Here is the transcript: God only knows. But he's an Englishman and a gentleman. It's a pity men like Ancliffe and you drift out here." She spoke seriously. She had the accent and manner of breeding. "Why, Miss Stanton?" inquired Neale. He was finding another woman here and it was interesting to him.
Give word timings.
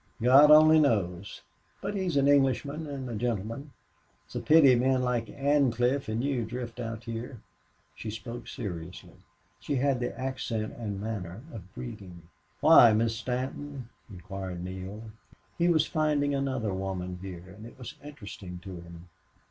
God 0.19 0.49
only 0.49 0.79
knows. 0.79 1.41
But 1.79 1.93
he's 1.95 2.17
an 2.17 2.27
Englishman 2.27 2.87
and 2.87 3.07
a 3.07 3.13
gentleman. 3.13 3.71
It's 4.25 4.33
a 4.33 4.39
pity 4.39 4.73
men 4.73 5.03
like 5.03 5.27
Ancliffe 5.27 6.07
and 6.09 6.23
you 6.23 6.43
drift 6.43 6.79
out 6.79 7.03
here." 7.03 7.39
She 7.93 8.09
spoke 8.09 8.47
seriously. 8.47 9.13
She 9.59 9.75
had 9.75 9.99
the 9.99 10.19
accent 10.19 10.73
and 10.75 10.99
manner 10.99 11.41
of 11.53 11.71
breeding. 11.75 12.23
"Why, 12.61 12.93
Miss 12.93 13.15
Stanton?" 13.15 13.89
inquired 14.09 14.63
Neale. 14.63 15.03
He 15.59 15.67
was 15.67 15.85
finding 15.85 16.33
another 16.33 16.73
woman 16.73 17.19
here 17.21 17.53
and 17.55 17.67
it 17.67 17.77
was 17.77 17.93
interesting 18.03 18.57
to 18.63 18.77
him. 18.77 19.07